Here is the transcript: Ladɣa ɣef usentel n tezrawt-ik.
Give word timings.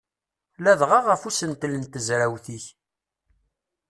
Ladɣa 0.63 0.99
ɣef 1.07 1.21
usentel 1.29 1.73
n 1.77 1.83
tezrawt-ik. 1.85 2.65